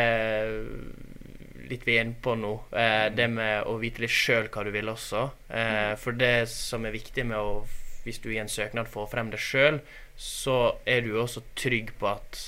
litt 1.70 1.84
vi 1.86 1.98
er 1.98 2.06
inne 2.06 2.16
på 2.24 2.36
nå. 2.40 2.54
Eh, 2.72 3.10
det 3.10 3.28
med 3.30 3.66
å 3.68 3.78
vite 3.82 4.00
litt 4.00 4.14
sjøl 4.14 4.48
hva 4.48 4.64
du 4.64 4.72
vil 4.72 4.86
også. 4.88 5.26
Eh, 5.52 5.96
for 6.00 6.12
det 6.14 6.48
som 6.48 6.86
er 6.86 6.92
viktig 6.96 7.26
med 7.26 7.38
å 7.38 7.66
Hvis 8.08 8.22
du 8.24 8.30
i 8.32 8.40
en 8.42 8.50
søknad 8.52 8.88
får 8.92 9.10
frem 9.12 9.30
det 9.34 9.40
sjøl, 9.44 9.82
så 10.18 10.58
er 10.88 11.04
du 11.06 11.12
også 11.22 11.44
trygg 11.60 11.92
på 12.00 12.08
at 12.16 12.40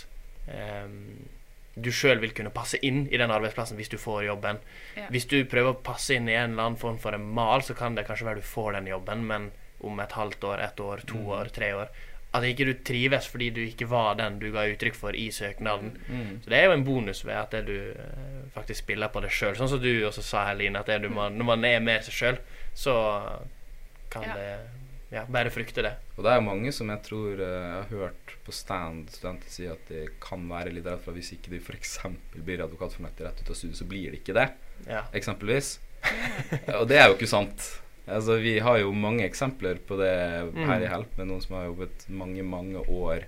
um, 0.48 1.28
du 1.80 1.92
sjøl 1.96 2.20
vil 2.20 2.34
kunne 2.36 2.52
passe 2.52 2.80
inn 2.84 3.06
i 3.12 3.18
den 3.22 3.32
arbeidsplassen 3.32 3.78
hvis 3.80 3.92
du 3.94 3.98
får 4.02 4.24
jobben. 4.26 4.58
Ja. 4.98 5.06
Hvis 5.14 5.28
du 5.32 5.38
prøver 5.48 5.76
å 5.76 5.82
passe 5.86 6.16
inn 6.18 6.28
i 6.28 6.36
en 6.36 6.52
eller 6.56 6.66
annen 6.72 6.80
form 6.82 6.98
for 7.00 7.16
en 7.16 7.28
mal, 7.38 7.62
så 7.64 7.76
kan 7.78 7.96
det 7.96 8.08
kanskje 8.10 8.28
være 8.28 8.42
du 8.42 8.48
får 8.50 8.74
den 8.80 8.90
jobben, 8.92 9.24
men 9.30 9.52
om 9.86 10.00
et 10.04 10.12
halvt 10.18 10.44
år, 10.44 10.60
ett 10.66 10.80
år, 10.84 11.04
to 11.08 11.20
Mm. 11.22 11.30
år, 11.38 11.52
tre 11.56 11.70
år 11.74 11.88
At 12.34 12.44
ikke 12.46 12.66
du 12.68 12.74
trives 12.86 13.26
fordi 13.32 13.48
du 13.50 13.62
ikke 13.64 13.88
var 13.90 14.14
den 14.20 14.36
du 14.40 14.52
ga 14.54 14.66
uttrykk 14.70 14.94
for 14.94 15.16
i 15.18 15.30
søknaden. 15.34 15.96
Mm. 16.10 16.42
Så 16.44 16.50
det 16.52 16.58
er 16.60 16.66
jo 16.68 16.74
en 16.76 16.84
bonus 16.86 17.24
ved 17.26 17.34
at 17.34 17.50
det 17.56 17.62
du 17.66 17.78
eh, 17.90 18.44
faktisk 18.54 18.84
spiller 18.84 19.08
på 19.10 19.22
det 19.24 19.32
sjøl. 19.34 19.56
Sånn 19.58 19.70
som 19.72 19.80
du 19.82 19.88
også 20.06 20.22
sa, 20.22 20.44
Helene, 20.52 20.78
at 20.84 20.86
det 20.92 21.00
du 21.02 21.10
når 21.10 21.48
man 21.48 21.64
er 21.66 21.80
med 21.82 22.04
seg 22.06 22.14
sjøl, 22.20 22.38
så 22.78 22.94
kan 24.14 24.28
Ja. 24.28 24.36
det 24.36 24.60
ja, 25.12 25.24
bare 25.30 25.50
frykte 25.54 25.82
det. 25.86 25.92
Og 26.18 26.24
det 26.26 26.32
er 26.36 26.42
mange 26.46 26.72
som 26.76 26.90
jeg 26.94 27.02
tror 27.08 27.40
eh, 27.42 27.58
jeg 27.66 27.76
har 27.82 27.92
hørt 27.94 28.34
på 28.46 28.54
stand 28.56 29.10
studenter 29.14 29.50
si 29.54 29.68
at 29.70 29.88
de 29.90 30.06
kan 30.22 30.44
være 30.50 30.74
litt 30.76 30.86
redd 30.86 31.02
for 31.04 31.12
at 31.14 31.20
hvis 31.20 31.34
ikke 31.38 31.54
de 31.56 31.60
f.eks. 31.64 31.98
blir 32.38 32.62
advokatfornekter 32.66 33.26
rett 33.30 33.42
ut 33.44 33.50
av 33.54 33.58
studiet, 33.58 33.78
så 33.82 33.88
blir 33.90 34.12
det 34.14 34.22
ikke 34.22 34.38
det. 34.38 34.48
Ja. 34.88 35.04
Eksempelvis. 35.18 35.78
Og 36.80 36.86
det 36.90 37.00
er 37.02 37.10
jo 37.10 37.18
ikke 37.18 37.28
sant. 37.30 37.66
Altså, 38.10 38.40
vi 38.42 38.56
har 38.64 38.80
jo 38.82 38.94
mange 38.96 39.26
eksempler 39.28 39.78
på 39.86 39.98
det 40.00 40.14
Mm. 40.50 40.64
her 40.66 40.82
i 40.82 40.88
Help, 40.90 41.12
med 41.18 41.28
noen 41.30 41.42
som 41.44 41.58
har 41.58 41.68
jobbet 41.68 42.06
mange, 42.10 42.42
mange 42.44 42.80
år 42.90 43.26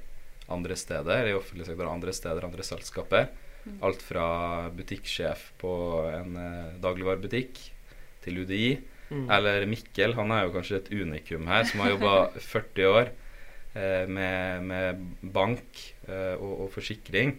andre 0.49 0.75
steder, 0.75 1.27
i 1.29 1.33
offentlig 1.37 1.67
sektor, 1.67 1.85
andre 1.91 2.13
steder, 2.13 2.43
andre 2.47 2.63
selskaper. 2.65 3.27
Alt 3.85 4.01
fra 4.01 4.69
butikksjef 4.73 5.51
på 5.61 5.71
en 6.09 6.33
eh, 6.35 6.71
dagligvarebutikk 6.81 7.59
til 8.23 8.39
UDI. 8.41 8.71
Mm. 9.11 9.25
Eller 9.35 9.65
Mikkel, 9.67 10.15
han 10.15 10.31
er 10.31 10.45
jo 10.45 10.53
kanskje 10.55 10.79
et 10.79 10.91
unikum 10.95 11.49
her, 11.51 11.65
som 11.67 11.83
har 11.83 11.93
jobba 11.93 12.13
40 12.53 12.87
år 12.87 13.11
eh, 13.75 14.05
med, 14.07 14.63
med 14.69 15.01
bank 15.35 15.81
eh, 16.07 16.37
og, 16.37 16.65
og 16.65 16.71
forsikring. 16.77 17.35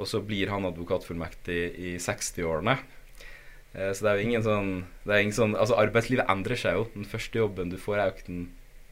Og 0.00 0.08
så 0.08 0.22
blir 0.24 0.50
han 0.50 0.64
advokatfullmektig 0.66 1.60
i 1.76 1.94
60-årene. 2.00 2.78
Eh, 3.76 3.92
så 3.92 4.06
det 4.06 4.10
er 4.10 4.18
jo 4.18 4.26
ingen 4.30 4.46
sånn, 4.46 4.72
det 5.04 5.14
er 5.14 5.22
ingen 5.26 5.36
sånn 5.36 5.54
Altså, 5.56 5.76
arbeidslivet 5.80 6.32
endrer 6.32 6.58
seg 6.58 6.80
jo. 6.80 6.88
Den 6.96 7.08
første 7.08 7.44
jobben 7.44 7.72
du 7.72 7.78
får, 7.80 8.00
er 8.00 8.08
jo 8.08 8.16
ikke 8.16 8.30
den 8.30 8.42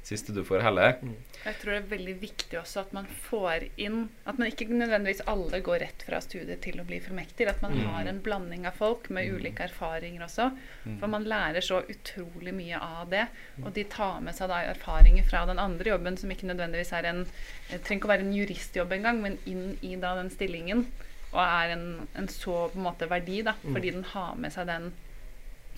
siste 0.03 0.33
du 0.33 0.41
får 0.45 0.63
heller. 0.65 0.97
Jeg 1.45 1.55
tror 1.61 1.71
det 1.75 1.79
er 1.83 1.89
veldig 1.91 2.15
viktig 2.21 2.57
også 2.59 2.81
at 2.81 2.93
man 2.97 3.07
får 3.29 3.67
inn 3.81 4.09
At 4.27 4.39
man 4.41 4.49
ikke 4.51 4.67
nødvendigvis 4.73 5.21
alle 5.29 5.61
går 5.65 5.79
rett 5.85 6.03
fra 6.07 6.19
studiet 6.25 6.61
til 6.65 6.81
å 6.81 6.85
bli 6.89 6.99
fullmektig. 7.05 7.47
At 7.49 7.61
man 7.63 7.73
Mm. 7.77 7.85
har 7.87 8.09
en 8.09 8.21
blanding 8.21 8.67
av 8.67 8.73
folk 8.79 9.09
med 9.11 9.29
ulike 9.33 9.63
erfaringer 9.69 10.23
også. 10.25 10.51
Mm. 10.87 10.99
For 11.01 11.07
man 11.07 11.25
lærer 11.25 11.61
så 11.61 11.83
utrolig 11.89 12.53
mye 12.55 12.81
av 12.81 13.11
det. 13.11 13.27
Og 13.65 13.73
de 13.75 13.85
tar 13.85 14.21
med 14.21 14.35
seg 14.35 14.49
da 14.49 14.63
erfaringer 14.73 15.25
fra 15.29 15.45
den 15.47 15.59
andre 15.59 15.85
jobben, 15.93 16.17
som 16.19 16.31
ikke 16.31 16.49
nødvendigvis 16.49 16.93
er 16.93 17.05
en 17.07 17.27
Det 17.71 17.85
trenger 17.85 18.01
ikke 18.01 18.09
å 18.09 18.15
være 18.17 18.27
en 18.27 18.35
juristjobb 18.35 18.93
engang, 18.93 19.21
men 19.23 19.39
inn 19.47 19.79
i 19.83 19.95
da 19.97 20.15
den 20.17 20.31
stillingen. 20.31 20.87
Og 21.33 21.39
er 21.41 21.71
en, 21.77 22.09
en 22.17 22.27
så 22.27 22.69
på 22.73 22.77
en 22.77 22.83
måte 22.83 23.07
verdi, 23.09 23.43
da, 23.45 23.53
Mm. 23.63 23.75
fordi 23.75 23.91
den 23.93 24.03
har 24.05 24.35
med 24.35 24.53
seg 24.53 24.67
den 24.67 24.93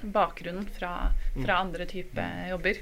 bakgrunnen 0.03 0.67
fra, 0.79 1.13
fra 1.45 1.59
andre 1.61 1.87
type 1.87 2.25
jobber. 2.51 2.75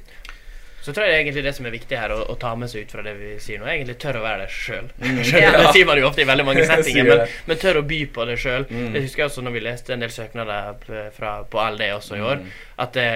Så 0.81 0.95
tror 0.97 1.05
jeg 1.11 1.19
egentlig 1.21 1.43
det 1.45 1.53
som 1.57 1.67
er 1.69 1.75
viktig 1.75 1.97
her, 2.01 2.13
å, 2.15 2.23
å 2.33 2.35
ta 2.41 2.55
med 2.57 2.71
seg 2.73 2.87
ut 2.87 2.93
fra 2.95 3.03
det 3.05 3.13
vi 3.19 3.31
sier 3.43 3.59
nå, 3.61 3.67
er 3.69 3.75
egentlig 3.75 3.99
tør 4.01 4.17
å 4.17 4.23
være 4.25 4.47
det 4.47 4.53
sjøl. 4.55 4.87
Ja. 5.41 5.51
Det 5.59 5.73
sier 5.77 5.85
man 5.89 5.99
jo 6.01 6.07
ofte 6.09 6.23
i 6.25 6.29
veldig 6.29 6.47
mange 6.49 6.65
settinger, 6.71 7.09
men, 7.11 7.35
men 7.51 7.61
tør 7.61 7.81
å 7.83 7.85
by 7.91 7.99
på 8.15 8.25
det 8.31 8.37
sjøl. 8.41 8.65
Mm. 8.71 8.87
Det 8.95 9.03
husker 9.05 9.23
jeg 9.25 9.31
også 9.33 9.45
når 9.45 9.55
vi 9.59 9.63
leste 9.67 9.93
en 9.97 10.05
del 10.07 10.15
søknader 10.15 11.11
fra, 11.19 11.35
på 11.53 11.67
LD 11.77 11.91
også 11.99 12.17
i 12.17 12.23
år, 12.25 12.41
Mm. 12.41 12.49
at 12.81 12.95
det, 12.97 13.09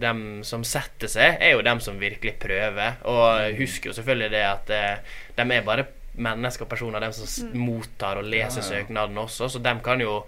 dem 0.00 0.22
som 0.48 0.62
setter 0.64 1.10
seg, 1.12 1.36
er 1.44 1.52
jo 1.58 1.60
dem 1.66 1.80
som 1.84 1.98
virkelig 2.00 2.34
prøver. 2.40 2.96
Og 3.10 3.58
husker 3.60 3.90
jo 3.92 3.96
selvfølgelig 3.98 4.30
det 4.32 4.42
at 4.48 4.72
eh, 4.72 5.20
de 5.36 5.44
er 5.58 5.66
bare 5.66 5.84
mennesker 6.14 6.64
og 6.64 6.70
personer, 6.70 7.02
dem 7.02 7.12
som 7.12 7.52
mottar 7.58 8.20
og 8.22 8.28
leser 8.30 8.62
Ja, 8.62 8.64
ja. 8.64 8.68
søknaden 8.70 9.18
også, 9.18 9.48
så 9.50 9.60
dem 9.60 9.80
kan 9.84 10.00
jo 10.00 10.20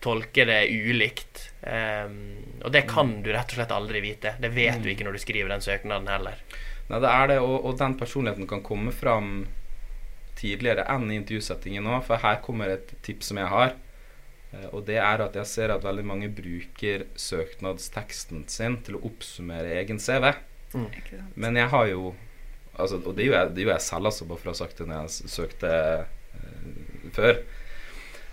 tolke 0.00 0.44
det 0.48 0.62
ulikt. 0.70 1.50
Um, 1.64 2.16
og 2.64 2.72
det 2.72 2.86
kan 2.90 3.08
Mm. 3.08 3.22
du 3.22 3.30
rett 3.32 3.52
og 3.52 3.56
slett 3.58 3.70
aldri 3.72 4.00
vite. 4.00 4.34
Det 4.40 4.50
vet 4.52 4.82
du 4.82 4.88
ikke 4.90 5.04
når 5.04 5.12
du 5.12 5.18
skriver 5.22 5.48
den 5.48 5.60
søknaden 5.64 6.08
heller. 6.08 6.34
Nei, 6.90 6.98
det 7.00 7.08
er 7.08 7.26
det, 7.28 7.38
og, 7.40 7.64
og 7.64 7.78
den 7.78 7.94
personligheten 7.96 8.46
kan 8.46 8.60
komme 8.62 8.92
fram 8.92 9.46
tidligere 10.36 10.84
enn 10.92 11.10
i 11.10 11.16
intervjusettingen 11.20 11.84
nå. 11.86 12.00
For 12.04 12.20
her 12.20 12.40
kommer 12.44 12.68
et 12.74 12.92
tips 13.06 13.30
som 13.32 13.38
jeg 13.40 13.48
har. 13.48 13.74
eh, 14.52 14.66
Og 14.72 14.84
det 14.86 14.98
er 15.00 15.22
at 15.24 15.34
jeg 15.34 15.46
ser 15.46 15.70
at 15.72 15.82
veldig 15.86 16.04
mange 16.04 16.28
bruker 16.28 17.06
søknadsteksten 17.16 18.44
sin 18.48 18.76
til 18.84 18.96
å 18.98 19.04
oppsummere 19.08 19.72
egen 19.80 19.98
CV. 19.98 20.34
Mm. 20.74 20.88
Men 21.36 21.56
jeg 21.56 21.68
har 21.70 21.86
jo 21.86 22.14
altså, 22.76 22.96
Og 23.06 23.14
det 23.16 23.28
gjorde 23.28 23.54
jeg, 23.54 23.66
jeg 23.68 23.80
selv, 23.80 24.06
altså, 24.10 24.24
bare 24.26 24.38
for 24.42 24.50
å 24.50 24.54
ha 24.54 24.58
sagt 24.58 24.78
det 24.78 24.88
når 24.90 25.04
jeg 25.06 25.30
søkte 25.30 25.70
uh, 26.04 27.10
før. 27.14 27.38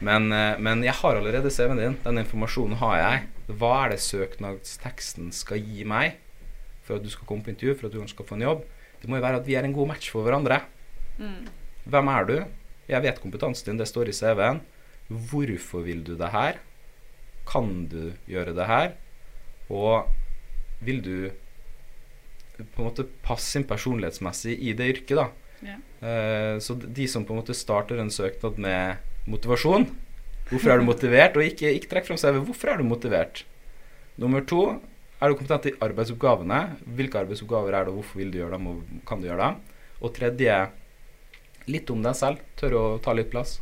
Men, 0.01 0.31
eh, 0.33 0.57
men 0.57 0.81
jeg 0.83 0.97
har 0.97 1.17
allerede 1.17 1.51
CV-en 1.53 1.79
din. 1.79 1.97
Den 2.03 2.21
informasjonen 2.23 2.79
har 2.81 2.97
jeg. 2.97 3.25
Hva 3.53 3.71
er 3.83 3.93
det 3.93 4.01
søknadsteksten 4.03 5.29
skal 5.35 5.61
gi 5.61 5.85
meg 5.85 6.17
for 6.81 6.97
at 6.97 7.05
du 7.05 7.11
skal 7.13 7.27
komme 7.29 7.45
på 7.45 7.53
intervju, 7.53 7.77
for 7.77 7.87
at 7.87 7.93
du 7.93 8.01
skal 8.09 8.27
få 8.27 8.37
en 8.39 8.47
jobb? 8.47 8.65
Det 9.01 9.09
må 9.09 9.17
jo 9.17 9.25
være 9.25 9.41
at 9.41 9.47
vi 9.47 9.57
er 9.57 9.65
en 9.65 9.75
god 9.75 9.93
match 9.93 10.09
for 10.13 10.25
hverandre. 10.25 10.61
Mm. 11.21 11.45
Hvem 11.85 12.11
er 12.13 12.27
du? 12.29 12.35
Jeg 12.89 13.05
vet 13.05 13.21
kompetansen 13.21 13.71
din, 13.71 13.79
det 13.81 13.89
står 13.89 14.09
i 14.09 14.15
CV-en. 14.15 14.61
Hvorfor 15.11 15.85
vil 15.85 16.03
du 16.03 16.15
det 16.17 16.31
her? 16.33 16.57
Kan 17.49 17.85
du 17.91 18.13
gjøre 18.29 18.55
det 18.57 18.67
her? 18.69 18.93
Og 19.69 20.09
vil 20.81 21.01
du 21.05 21.15
på 22.61 22.81
en 22.81 22.89
måte 22.89 23.07
passe 23.25 23.57
inn 23.57 23.65
personlighetsmessig 23.69 24.57
i 24.57 24.73
det 24.77 24.89
yrket, 24.95 25.17
da? 25.17 25.29
Ja. 25.65 25.77
Eh, 26.01 26.55
så 26.63 26.75
de 26.81 27.07
som 27.09 27.25
på 27.25 27.35
en 27.35 27.41
måte 27.41 27.55
starter 27.57 28.01
en 28.01 28.13
søknad 28.13 28.57
med 28.61 29.01
motivasjon 29.29 29.85
Hvorfor 30.51 30.73
er 30.73 30.81
du 30.81 30.83
motivert? 30.83 31.37
Og 31.39 31.47
ikke, 31.47 31.69
ikke 31.77 31.87
trekk 31.93 32.09
fram 32.09 32.17
CV. 32.19 32.41
Hvorfor 32.43 32.73
er 32.73 32.81
du 32.81 32.83
motivert? 32.83 33.45
Nummer 34.19 34.43
to 34.43 34.65
er 35.21 35.31
du 35.31 35.37
kompetent 35.39 35.69
i 35.69 35.75
arbeidsoppgavene? 35.85 36.59
Hvilke 36.97 37.21
arbeidsoppgaver 37.21 37.71
er 37.77 37.85
det, 37.87 37.93
og 37.93 38.01
hvorfor 38.01 38.19
vil 38.19 38.33
du 38.33 38.39
gjøre 38.41 38.57
dem, 38.57 38.67
og 38.67 39.05
kan 39.07 39.21
du 39.21 39.29
gjøre 39.29 39.47
dem? 39.47 39.61
Og 40.01 40.11
tredje 40.17 40.57
litt 41.71 41.93
om 41.93 42.03
deg 42.03 42.17
selv. 42.19 42.41
Tør 42.59 42.75
å 42.81 42.83
ta 43.03 43.15
litt 43.15 43.31
plass. 43.31 43.61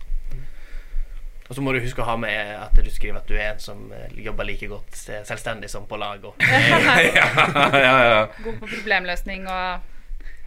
Og 1.49 1.57
så 1.57 1.61
må 1.65 1.73
du 1.73 1.79
huske 1.81 2.01
å 2.01 2.07
ha 2.09 2.15
med 2.21 2.51
at 2.57 2.77
du 2.77 2.89
skriver 2.93 3.21
at 3.21 3.29
du 3.29 3.37
er 3.37 3.51
en 3.51 3.61
som 3.61 3.87
eh, 3.93 4.09
jobber 4.21 4.45
like 4.45 4.67
godt 4.69 4.97
eh, 5.09 5.23
selvstendig 5.25 5.69
som 5.69 5.85
på 5.89 5.97
lag. 5.97 6.25
Og, 6.25 6.41
ja, 6.41 7.29
ja, 7.73 7.95
ja. 8.05 8.19
God 8.41 8.59
på 8.63 8.69
problemløsning 8.69 9.45
og 9.49 9.95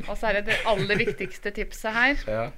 Og 0.09 0.17
så 0.17 0.31
er 0.31 0.41
det 0.41 0.51
det 0.51 0.59
aller 0.69 1.01
viktigste 1.01 1.55
tipset 1.55 1.97
her. 1.97 2.27
ja. 2.27 2.51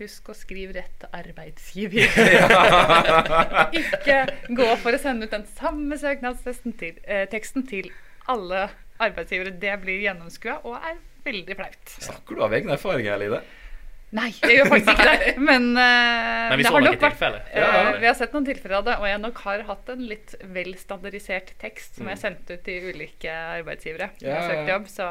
Husk 0.00 0.30
å 0.32 0.34
skrive 0.34 0.72
rett 0.74 0.94
til 0.98 1.10
arbeidsgiver. 1.14 2.14
Ikke 3.82 4.16
gå 4.48 4.68
for 4.80 4.96
å 4.96 4.98
sende 4.98 5.28
ut 5.28 5.34
den 5.34 5.44
samme 5.60 5.98
søknadsteksten 6.00 6.74
til, 6.80 6.96
eh, 7.04 7.26
teksten 7.30 7.66
til 7.68 7.90
alle 8.32 8.64
arbeidsgivere. 8.98 9.52
Det 9.62 9.76
blir 9.84 10.00
gjennomskua 10.02 10.62
og 10.64 10.78
er 10.80 10.96
veldig 11.28 11.58
flaut. 11.58 11.96
Snakker 12.08 12.38
du 12.38 12.46
av 12.48 12.56
egne 12.56 12.74
erfaringer, 12.78 13.14
Eline? 13.14 13.42
Nei, 14.12 14.28
jeg 14.42 14.58
gjør 14.58 14.68
faktisk 14.74 14.90
ikke 14.92 15.08
det. 15.08 15.34
Men, 15.40 15.68
uh, 15.72 16.48
Men 16.52 16.58
vi 16.60 16.64
det 16.66 16.72
har 16.74 16.84
nok 16.84 16.98
vært 17.00 17.22
eh, 17.24 17.36
Ja, 17.56 17.68
ja. 17.72 17.92
Vi 18.02 18.08
har 18.10 18.16
sett 18.18 18.34
noen 18.36 18.48
tilfeller 18.48 18.80
av 18.82 18.88
det, 18.88 18.96
og 19.00 19.08
jeg 19.08 19.20
nok 19.22 19.44
har 19.46 19.62
hatt 19.70 19.92
en 19.94 20.02
litt 20.10 20.34
vel 20.52 20.74
standardisert 20.76 21.54
tekst 21.62 21.96
som 21.96 22.10
jeg 22.12 22.20
sendte 22.20 22.58
ut 22.58 22.64
til 22.66 22.90
ulike 22.92 23.32
arbeidsgivere 23.32 24.10
når 24.18 24.28
jeg 24.28 24.36
har 24.36 24.50
søkt 24.50 24.58
søkte 24.58 24.68
ja. 24.68 24.74
jobb. 24.76 24.90
Så 24.92 25.08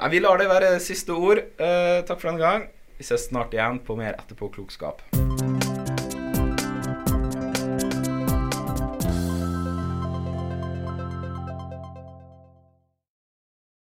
Nei, 0.00 0.08
vi 0.14 0.20
lar 0.24 0.38
det 0.40 0.46
være 0.48 0.68
siste 0.80 1.12
ord. 1.12 1.42
Uh, 1.60 2.00
takk 2.08 2.22
for 2.22 2.30
denne 2.30 2.40
gang. 2.40 2.62
Vi 2.96 3.04
ses 3.04 3.28
snart 3.28 3.52
igjen 3.52 3.82
på 3.84 3.98
mer 4.00 4.16
etterpåklokskap. 4.16 5.04